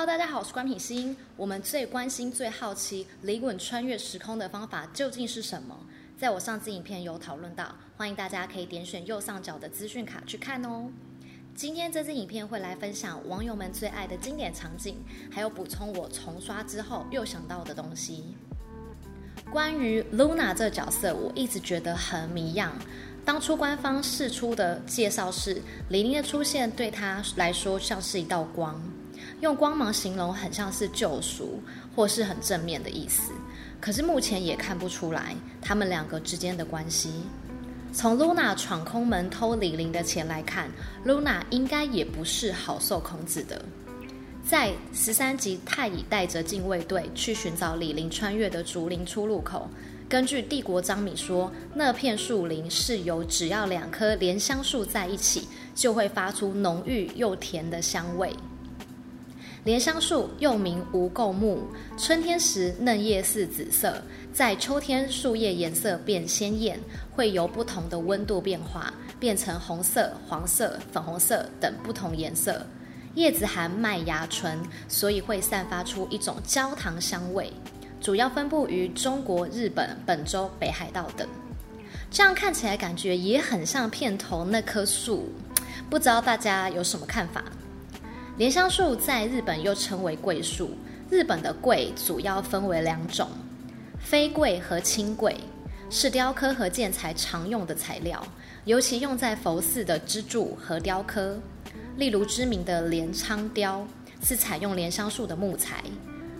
[0.00, 1.14] Hello，大家好，我是官品欣。
[1.36, 5.78] 我们最关心、最好奇，李衮穿越时空的方法究竟是什么？
[6.16, 10.88] 在我上次影片有讨论到，欢迎大家可以点选右上角的资讯卡去看哦。
[11.54, 14.96] 今天这支影片会来分享网友们最爱的经典场景，
[15.30, 18.34] 还有补充我重刷之后又想到的东西。
[19.52, 22.72] 关于 Luna 这角色，我一直觉得很谜样。
[23.22, 25.60] 当初官方释出的介绍是，
[25.90, 28.82] 李宁的出现对他来说像是一道光。
[29.40, 31.62] 用光芒形容很像是救赎，
[31.94, 33.32] 或是很正面的意思。
[33.80, 37.10] 可是目前也看不出来他们两个之间的关系。
[37.92, 40.70] 从 Luna 闯空门偷李玲的钱来看
[41.04, 43.64] ，Luna 应该也不是好受孔子的。
[44.46, 49.68] 在十三集，太乙带着禁卫队去寻找李玲穿越的竹林出入口。
[50.08, 58.34] 根据帝国张敏说，那片树林是由只要两棵莲香树在一起，就会发出浓郁又甜的香味。
[59.64, 61.60] 莲香树又名无垢木，
[61.98, 66.80] 春天时嫩叶是紫色，在秋天树叶颜色变鲜艳，
[67.14, 72.64] 会由不同的温度变化，变成红色、黄色、粉红色等不同颜色。
[73.16, 77.52] 叶子含麦芽醇，所以会散发出一种焦糖香味。
[78.00, 81.28] 主要分布于中国、日本、本州、北海道等。
[82.10, 85.28] 这样看起来感觉也很像片头那棵树，
[85.90, 87.44] 不知道大家有什么看法？
[88.38, 90.70] 莲香树在日本又称为桂树。
[91.10, 93.28] 日本的桂主要分为两种，
[93.98, 95.36] 飞桂和青桂，
[95.90, 98.24] 是雕刻和建材常用的材料，
[98.64, 101.36] 尤其用在佛寺的支柱和雕刻。
[101.96, 103.84] 例如知名的镰仓雕
[104.22, 105.82] 是采用莲香树的木材，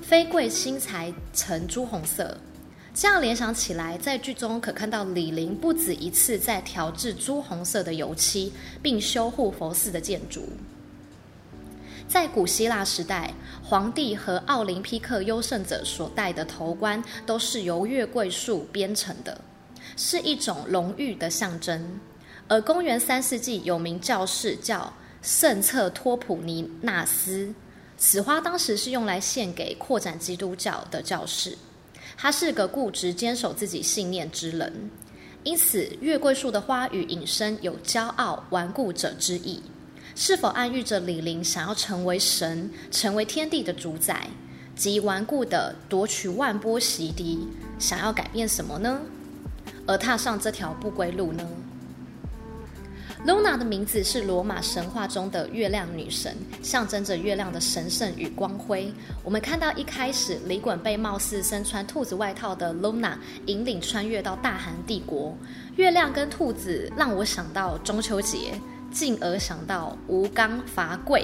[0.00, 2.38] 飞桂青材呈朱红色。
[2.94, 10.48] 这样联想起来，在剧中可看到李霖不止一次在调制朱红色的油漆，并修护佛寺的建筑。
[12.12, 13.32] 在古希腊时代，
[13.64, 19.40] 皇帝和奥林匹克优胜者所戴的头冠都是由月桂树编成的，
[19.96, 21.98] 是一种荣誉的象征。
[22.48, 24.92] 而公元三世纪有名教士叫
[25.22, 27.54] 圣策托普尼纳斯，
[27.96, 31.56] 此花当时是用来献给扩展基督教的教士。
[32.18, 34.90] 他是个固执坚守自己信念之人，
[35.44, 39.62] 因此月桂树的花语引申有骄傲顽固者之意。
[40.14, 44.26] 是否暗喻着李霖想要成为神，成为天地的主宰，
[44.76, 47.46] 即顽固地夺取万波洗涤，
[47.78, 49.00] 想要改变什么呢？
[49.86, 51.48] 而踏上这条不归路呢
[53.26, 58.92] ？Luna 的名字是罗马神话中的月亮女神，象征着月亮的神圣与光辉。
[59.22, 63.14] 我们看到一开始李衮被貌似身穿兔子外套的 Luna
[63.46, 65.36] 引领穿越到大韩帝国，
[65.76, 68.60] 月亮跟兔子让我想到中秋节。
[68.92, 71.22] 进而想到吴刚伐桂。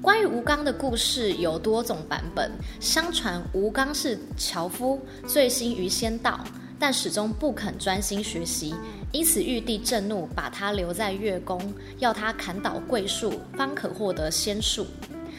[0.00, 2.50] 关于吴刚的故事有多种版本。
[2.80, 6.40] 相传吴刚是樵夫，醉心于仙道，
[6.78, 8.74] 但始终不肯专心学习，
[9.12, 11.60] 因此玉帝震怒，把他留在月宫，
[11.98, 14.86] 要他砍倒桂树，方可获得仙术。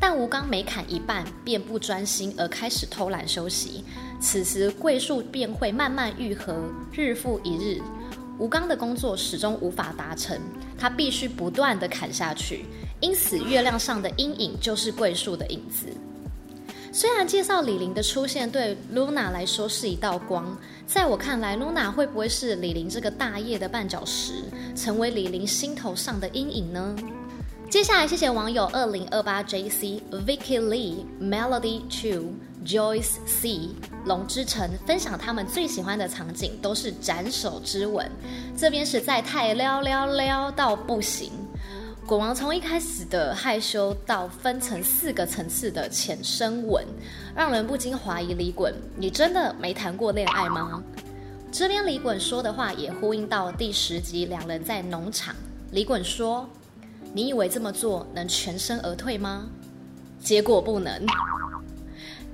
[0.00, 3.84] 但吴刚每砍一半，便不专心，而开始偷懒休息。
[4.20, 6.54] 此时桂树便会慢慢愈合，
[6.92, 7.80] 日复一日。
[8.38, 10.40] 吴刚的工作始终无法达成，
[10.78, 12.64] 他必须不断地砍下去，
[13.00, 15.86] 因此月亮上的阴影就是桂树的影子。
[16.92, 20.56] 虽然介绍李玲的出现对 Luna 来说是一道光，
[20.86, 24.44] 在我看来，Luna 会不会是李玲这个大业的绊脚石，
[24.74, 26.96] 成为李玲心头上的阴影呢？
[27.68, 32.32] 接下来，谢谢网友二零二八 JC Vicky Lee Melody Two。
[32.64, 33.70] Joyce C.
[34.04, 38.10] 龙之城分享他们最喜欢的场景都是斩首之吻，
[38.56, 41.32] 这边实在太撩撩撩到不行。
[42.06, 46.84] 国王从一开始的害羞到分成四个层次的浅深吻，
[47.36, 50.82] 让人不禁怀疑李衮，你真的没谈过恋爱吗？
[51.52, 55.34] 这边李衮说的话也呼应到第十集两人在农场，
[55.72, 56.48] 李衮说
[57.12, 59.46] ：“你以为这么做能全身而退吗？
[60.18, 61.04] 结果不能。”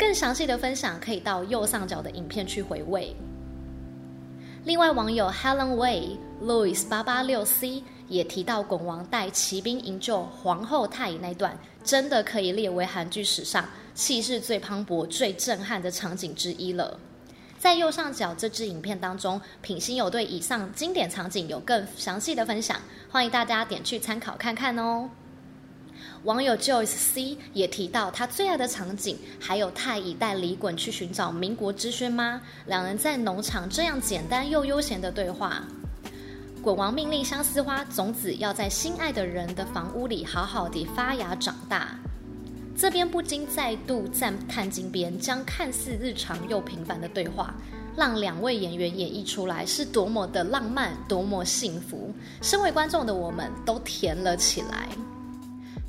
[0.00, 3.14] 更详细的分享可以到右上角的影片去回味。
[4.64, 11.54] 另外，网友 Helen Way Louis 八八六 C 也提到，衮王带骑兵营救皇后太乙那段，
[11.84, 16.98] 真的可以列为韩剧史上气势最磅礴、最震撼的场景之一了。
[17.58, 22.80] 在右上角这支影片当中，品心有对以上经典场景有更详细的分享，
[23.10, 25.10] 欢迎大家点去参考看看哦。
[26.24, 32.42] 网友 Joyce C 也提到，他最爱的场景还有太乙带李衮去寻找民国之孙吗？
[32.66, 35.64] 两人在农场这样简单又悠闲的对话。
[36.62, 41.98] 衮王命令相思花种子要在心爱的人的房屋里好好的发芽长大。
[42.76, 47.54] 这边不禁再度赞叹金边，将看似日常又平凡的对话，
[47.96, 52.12] 让两位演员演绎出来是多么的浪漫，多么幸福。
[52.42, 54.86] 身为观众的我们都甜了起来。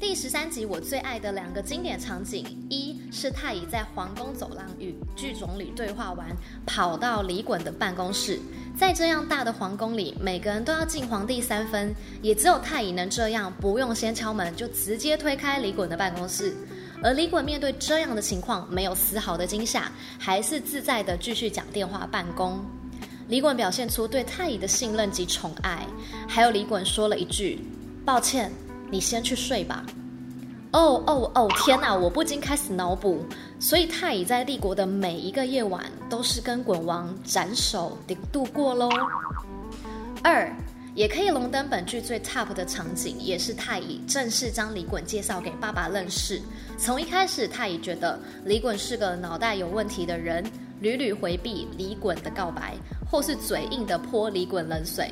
[0.01, 8.39] 第十三集我最爱的两个经典场景，一是太乙在皇宫走廊与剧总理对话完，跑到李衮的办公室。
[8.75, 11.93] 在这样大的皇宫里，每个人都要敬皇帝三分，
[12.23, 16.51] 也只有太乙能这样，不用先敲门就直接推开李衮的办公室。
[17.03, 22.59] 而李衮面对这样的情况，没有丝毫的惊吓，还是自在地继续讲电话办公。
[23.27, 25.85] 李衮表现出对太乙的信任及宠爱，
[26.27, 27.61] 还有李衮说了一句
[28.03, 28.51] ：“抱歉。”
[28.91, 29.83] 你先去睡吧。
[30.73, 31.49] 哦哦哦！
[31.65, 33.25] 天哪，我不禁开始脑补，
[33.59, 38.89] 所以太乙在立国的每一个夜晚都是跟滚王斩首的度过喽。
[40.23, 40.49] 二，
[40.95, 46.41] 也可以荣登本剧最 top 的场景，也是太乙正式将李衮介绍给爸爸认识。
[46.77, 50.41] 从一开始，太乙觉得李衮是个脑袋有问题的人，
[50.79, 52.77] 屡屡回避李衮的告白，
[53.09, 55.11] 或是嘴硬的泼李衮冷水。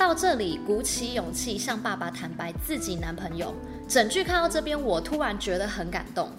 [0.00, 3.54] 到这里，鼓起勇气向爸爸坦白自己男朋友。
[3.86, 6.30] 整剧看到这边，我突然觉得很感动。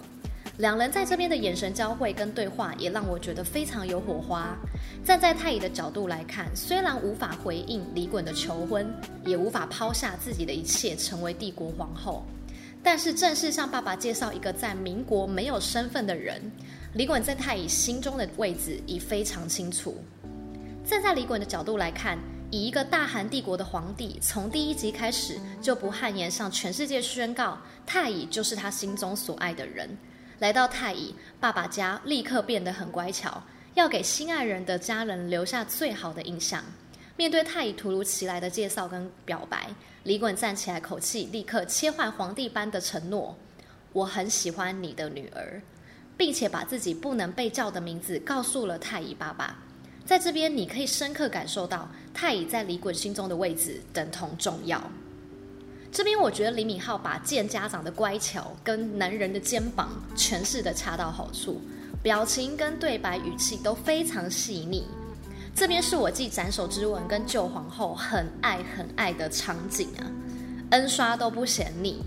[0.58, 4.56] 两人在这边的眼神交汇跟对话，也让我觉得非常有火花。
[5.04, 8.92] 站在太乙的角度来看，虽然无法回应李衮的求婚，
[9.24, 12.26] 也无法抛下自己的一切成为帝国皇后，
[12.82, 16.42] 但是正式向爸爸介绍一个在民国没有身份的人，
[16.94, 20.02] 李衮在太乙心中的位置已非常清楚。
[20.84, 22.18] 站在李衮的角度来看。
[22.52, 27.56] 以一个大韩帝国的皇帝，从第一集开始就不汗颜向全世界宣告
[27.86, 29.88] 太乙就是他心中所爱的人。
[30.38, 36.62] 来到太乙爸爸家，立刻变得很乖巧，要给心爱人的家人留下最好的印象。
[37.16, 39.70] 面对太乙突如其来的介绍跟表白，
[40.02, 43.34] 李衮站起来，口气立刻切换皇帝般的承诺
[43.94, 45.62] ：“我很喜欢你的女儿，
[46.18, 49.56] 并且把自己不能被叫的名字告诉了太乙爸爸。”
[50.04, 54.82] 在这边，你可以深刻感受到太乙在李衮心中的位置等同重要。
[55.90, 61.60] 这边我觉得李敏镐把见家长的乖巧跟男人的肩膀诠释的恰到好处，
[62.02, 64.86] 表情跟对白语气都非常细腻。
[65.54, 70.08] 这边是我继斩首之吻跟救皇后很爱很爱的场景啊
[70.70, 72.02] 恩刷都不嫌腻。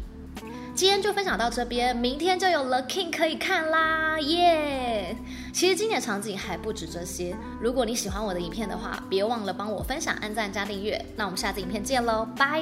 [0.76, 5.16] 今天就分享到这边明天就有了 king 可以看啦耶！
[5.54, 12.62] 其实经典场景还不止这些如果你喜欢我的影片的话别忘了帮我分享按赞加订阅那我们下次影片见喽拜！